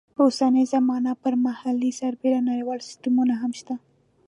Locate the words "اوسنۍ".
0.27-0.63